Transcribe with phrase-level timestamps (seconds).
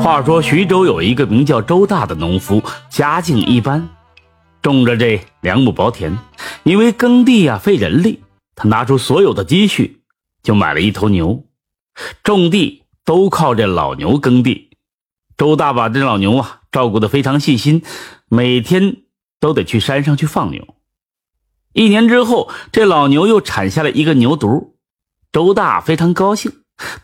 [0.00, 3.86] 话说徐州有一个名叫周大的农夫，家境一般，
[4.62, 6.16] 种着这两亩薄田。
[6.62, 8.22] 因为耕地呀费人力，
[8.54, 10.00] 他拿出所有的积蓄，
[10.42, 11.44] 就买了一头牛。
[12.22, 14.70] 种地都靠这老牛耕地。
[15.36, 17.82] 周大把这老牛啊照顾的非常细心，
[18.30, 19.02] 每天
[19.38, 20.76] 都得去山上去放牛。
[21.74, 24.70] 一年之后，这老牛又产下了一个牛犊，
[25.30, 26.50] 周大非常高兴，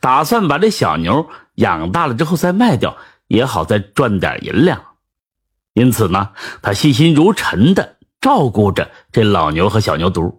[0.00, 2.96] 打算把这小牛养大了之后再卖掉，
[3.26, 4.82] 也好再赚点银两。
[5.74, 6.30] 因此呢，
[6.62, 10.36] 他细心如尘的照顾着这老牛和小牛犊。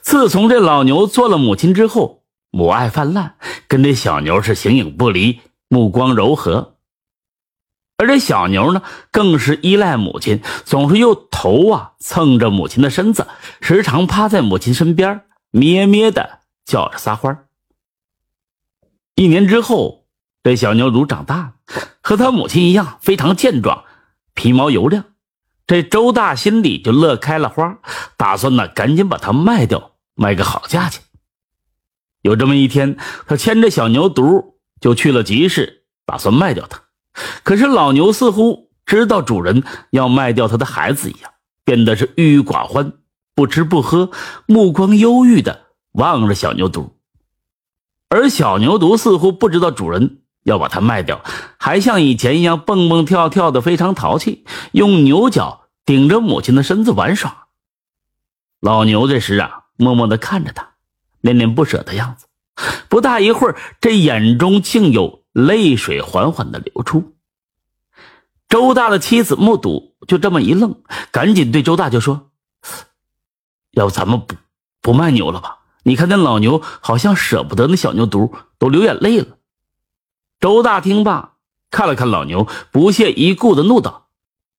[0.00, 3.34] 自从这老牛做了母亲之后，母爱泛滥，
[3.66, 6.76] 跟这小牛是形影不离，目光柔和。
[7.96, 13.26] 而这小牛呢，更是依赖母亲，总是用头啊蹭着母亲的身子，
[13.60, 17.46] 时常趴在母亲身边，咩咩的叫着撒欢。
[19.14, 20.03] 一年之后，
[20.44, 21.54] 这小牛犊长大了，
[22.02, 23.84] 和他母亲一样，非常健壮，
[24.34, 25.06] 皮毛油亮。
[25.66, 27.78] 这周大心里就乐开了花，
[28.18, 31.02] 打算呢赶紧把它卖掉，卖个好价钱。
[32.20, 36.82] 有这么一天，他牵着小牛犊就去了集市，打算卖掉它。
[37.42, 41.32] 可是老牛似乎知道主人要卖掉他的孩子一样，
[41.64, 42.92] 变得是郁郁寡欢，
[43.34, 44.10] 不吃不喝，
[44.44, 46.90] 目光忧郁的望着小牛犊。
[48.10, 51.22] 而小牛犊似乎不知道主人要把它卖掉，
[51.58, 57.48] 还像以前一样蹦蹦跳跳的，非常淘气，用牛角顶着母亲的身子玩耍。
[58.60, 60.74] 老牛这时啊，默默的看着他，
[61.20, 62.26] 恋恋不舍的样子。
[62.88, 65.24] 不大一会儿，这眼中竟有。
[65.34, 67.16] 泪水缓缓的流出。
[68.48, 72.30] 周大的妻子目睹，就这么一愣，赶紧对周大就说
[73.74, 74.36] ：“要不咱们不
[74.80, 75.58] 不卖牛了吧？
[75.82, 79.26] 你看那老牛好像舍不得那小牛犊，都流眼泪了。”
[80.44, 81.36] 周大听罢，
[81.70, 84.08] 看了看老牛，不屑一顾的怒道：“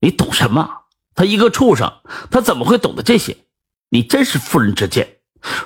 [0.02, 0.68] 你懂什么？
[1.14, 1.94] 他一个畜生，
[2.32, 3.38] 他怎么会懂得这些？
[3.90, 5.18] 你真是妇人之见！”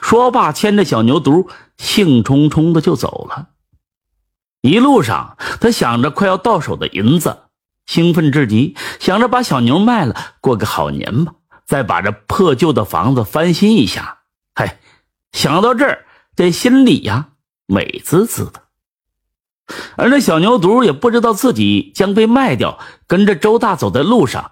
[0.04, 3.52] 说罢，牵着小牛犊，兴冲冲的就走了。
[4.60, 7.44] 一路上，他想着快要到手的银子，
[7.86, 11.36] 兴奋至极，想着把小牛卖了，过个好年吧，
[11.66, 14.24] 再把这破旧的房子翻新一下。
[14.54, 14.82] 嗨，
[15.32, 16.06] 想到这儿，
[16.36, 17.30] 这心里呀
[17.68, 18.64] 美滋滋的。
[19.96, 24.52] 而那小牛犊也不知道自己将被卖掉，跟着周大走在路上，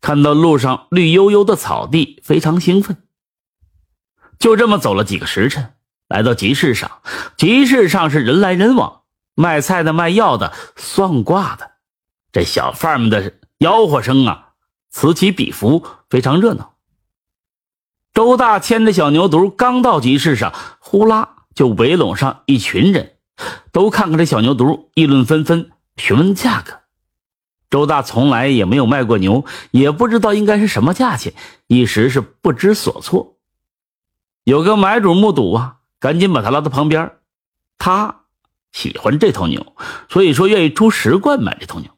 [0.00, 2.96] 看到路上绿油油的草地，非常兴奋。
[4.38, 5.74] 就这么走了几个时辰，
[6.08, 6.90] 来到集市上，
[7.36, 9.02] 集市上是人来人往。
[9.34, 11.70] 卖菜的、卖药的、算卦的，
[12.32, 14.48] 这小贩们的吆喝声啊，
[14.90, 16.74] 此起彼伏，非常热闹。
[18.12, 23.14] 周大牵着小牛犊刚到集市上，呼啦就围拢上一群人，
[23.72, 26.80] 都看看这小牛犊，议论纷纷，询问价格。
[27.70, 31.34] 周大从来也没有卖过牛，也不知道应该是什么价钱，
[31.66, 33.38] 一时是不知所措。
[34.44, 37.12] 有个买主目睹啊，赶紧把他拉到旁边，
[37.78, 38.20] 他。
[38.72, 39.76] 喜欢这头牛，
[40.08, 41.90] 所以说愿意出十贯买这头牛。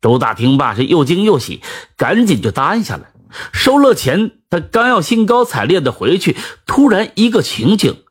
[0.00, 1.62] 周大听罢是又惊又喜，
[1.96, 3.12] 赶紧就答应下来。
[3.52, 6.36] 收了钱，他刚要兴高采烈的回去，
[6.66, 8.02] 突然一个情景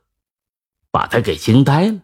[0.90, 1.98] 把他给惊呆了。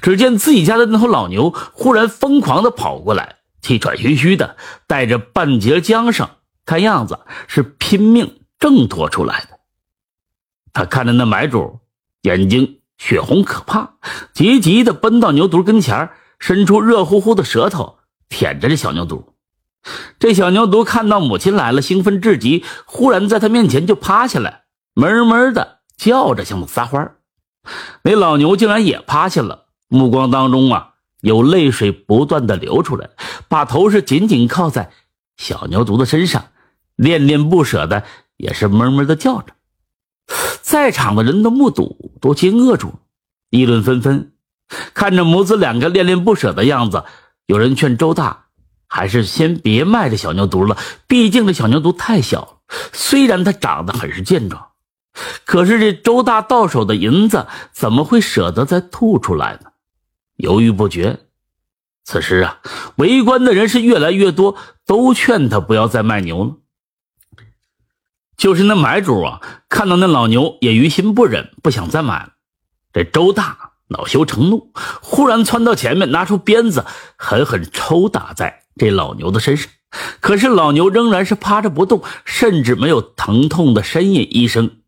[0.00, 4.56] 只见自己家的那头老牛忽然疯狂的跑过来，气喘吁吁的，
[4.86, 6.28] 带着半截缰绳，
[6.64, 9.58] 看样子是拼命挣脱出来的。
[10.72, 11.80] 他看着那买主，
[12.22, 12.78] 眼睛。
[12.98, 13.94] 血红可怕，
[14.32, 19.24] 急急的奔到牛犊跟前伸出热乎乎的舌头舔着这小牛犊。
[20.20, 24.62] 这小牛犊看到母亲来了，兴奋至极，忽然在他面前就趴下来，
[24.94, 27.16] 闷闷的叫着，像撒欢
[28.04, 29.61] 那老牛竟然也趴下了，
[29.92, 33.10] 目光当中啊有泪水不断的流出来，
[33.48, 34.90] 把头是紧紧靠在
[35.36, 36.46] 小牛犊的身上，
[36.96, 38.02] 恋恋不舍的
[38.36, 39.52] 也是闷闷的叫着。
[40.62, 42.94] 在场的人都目睹，都惊愕住，
[43.50, 44.32] 议论纷纷。
[44.94, 47.04] 看着母子两个恋恋不舍的样子，
[47.46, 48.46] 有人劝周大，
[48.88, 50.78] 还是先别卖这小牛犊了。
[51.06, 52.62] 毕竟这小牛犊太小，
[52.92, 54.68] 虽然它长得很是健壮，
[55.44, 59.71] 可是这周大到手的银子怎么会舍得再吐出来呢？
[60.42, 61.20] 犹豫不决。
[62.02, 62.60] 此时啊，
[62.96, 66.56] 围观的人是越来越多，都劝他不要再卖牛了。
[68.36, 72.32] 就是那买主啊，看到那老牛也于心不忍，不想再买了。
[72.92, 76.84] 这周大恼羞成怒，忽然窜到前面，拿出鞭子，
[77.16, 79.70] 狠狠抽打在这老牛的身上。
[80.20, 84.78] 可是老牛仍然是趴着不动，甚至没有疼痛的呻吟一声，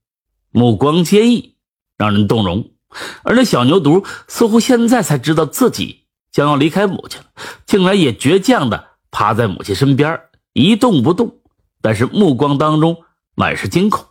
[0.50, 1.54] 目光坚毅，
[1.96, 2.73] 让人动容。
[3.22, 7.26] 而那小牛犊似乎现在才知道自己将要离开母亲了，
[7.66, 10.20] 竟然也倔强的趴在母亲身边
[10.52, 11.38] 一动不动，
[11.82, 13.04] 但是目光当中
[13.34, 14.06] 满是惊恐。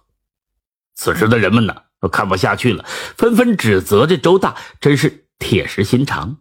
[0.95, 2.85] 此时的人们呢，都看不下去了，
[3.18, 6.38] 纷纷指责这周大真是铁石心肠。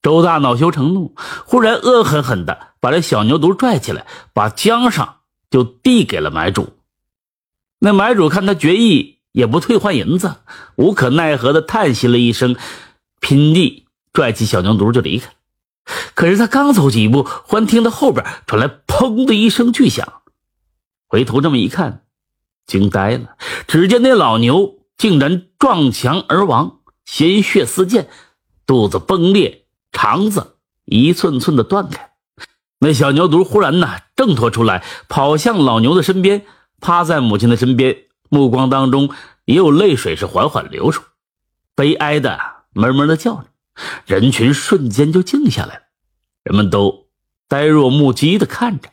[0.00, 1.14] 周大恼羞成怒，
[1.44, 5.16] 忽然恶狠狠的把这小牛犊拽起来，把缰上
[5.50, 6.78] 就递给了买主。
[7.80, 10.34] 那买主看他决意，也不退换银子，
[10.74, 12.56] 无可奈何的叹息了一声，
[13.20, 15.30] 拼力拽起小牛犊就离开。
[16.16, 20.22] 可是他刚走几步，忽然听到后边传来“砰”的一声巨响，
[21.06, 22.02] 回头这么一看，
[22.66, 23.36] 惊呆了。
[23.68, 28.08] 只见那老牛竟然撞墙而亡，鲜血四溅，
[28.66, 29.66] 肚子崩裂。
[29.92, 32.10] 肠子一寸寸的断开，
[32.80, 36.44] 那小牛犊忽然呢挣脱出来，跑向老牛的身边，
[36.80, 37.96] 趴在母亲的身边，
[38.28, 39.10] 目光当中
[39.44, 41.02] 也有泪水是缓缓流出，
[41.74, 42.38] 悲哀的
[42.72, 43.46] 闷闷的叫着。
[44.06, 45.82] 人群瞬间就静下来了，
[46.42, 47.08] 人们都
[47.46, 48.90] 呆若木鸡的看着。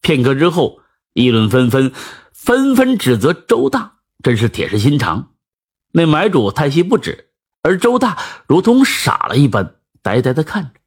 [0.00, 0.80] 片刻之后，
[1.12, 1.92] 议论纷纷，
[2.32, 5.32] 纷纷指责周大真是铁石心肠。
[5.92, 7.30] 那买主叹息不止，
[7.62, 8.16] 而周大
[8.46, 9.76] 如同傻了一般。
[10.02, 10.80] 呆呆的看着，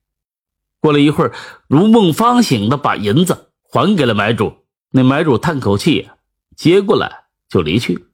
[0.79, 1.33] 过了一会儿，
[1.67, 4.65] 如梦方醒的把银子还给了买主。
[4.89, 6.09] 那买主叹口气，
[6.55, 7.22] 接过来
[7.53, 8.07] 就离去。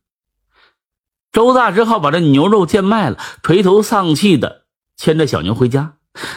[1.32, 4.66] 周大只好把这牛肉贱卖了，垂头丧气的
[4.98, 5.94] 牵着小牛回家。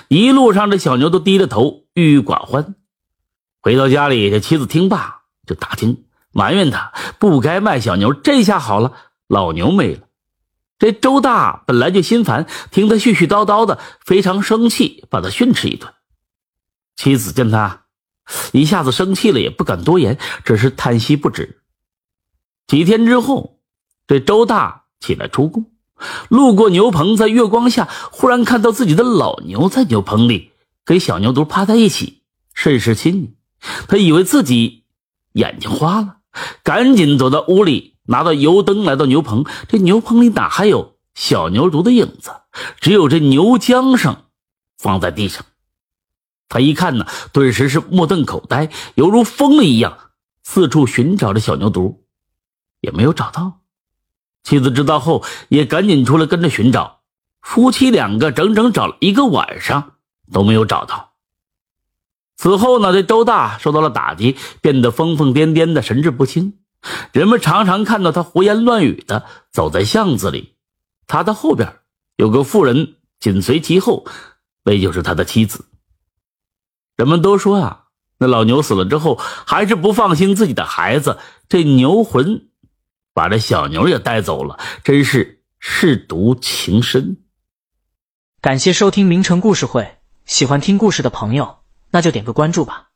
[0.06, 2.76] 一路上，这小牛都低着头，郁郁寡欢。
[3.60, 8.14] 回到家里，这妻子听罢就大惊，埋怨他不该卖小牛。
[8.14, 8.92] 这下好了，
[9.26, 10.02] 老牛没了。
[10.78, 15.92] 这周大本来就心烦，听他絮絮叨叨的，非常生气，把他训斥一顿。
[16.94, 17.86] 妻子见他
[18.52, 21.61] 一下子生气了，也不敢多言，只是叹息不止。
[22.66, 23.58] 几天之后，
[24.06, 25.66] 这周大起来出宫，
[26.28, 30.52] 路过牛棚，在月光下，忽然看到自己的老牛在牛棚里
[30.84, 32.22] 跟小牛犊趴在一起，
[32.54, 33.34] 甚是亲昵。
[33.88, 34.84] 他以为自己
[35.32, 36.16] 眼睛花了，
[36.62, 37.92] 赶紧走到屋里。
[38.04, 42.32] 拿到油灯，来到牛棚，这牛棚里哪还有小牛犊的影子？
[42.80, 44.24] 只有这牛缰绳
[44.76, 45.46] 放在地上。
[46.48, 49.96] 他一看呢，顿时是目瞪口呆，犹如疯了一样，
[50.42, 51.98] 四处寻找着小牛犊，
[52.82, 53.60] 也没有找到。
[54.42, 57.00] 妻子知道后，也赶紧出来跟着寻找。
[57.40, 59.94] 夫妻两个整整找了一个晚上，
[60.30, 61.14] 都没有找到。
[62.36, 66.58] 此后呢，这周大受到了打击，变得疯疯癫癫的，神志不清。
[67.12, 70.54] 人们常常看到他胡言乱语的走在巷子里，
[71.06, 71.76] 他的后边
[72.16, 74.04] 有个妇人紧随其后，
[74.64, 75.64] 那就是他的妻子。
[76.96, 77.84] 人们都说啊，
[78.18, 81.18] 那老牛死了之后，还是不放心自己的孩子，
[81.48, 82.48] 这牛魂
[83.14, 87.18] 把这小牛也带走了，真是舐犊情深。
[88.40, 91.58] 感谢收听名城故事会，喜欢听故事的朋友，
[91.90, 92.91] 那就点个关注吧。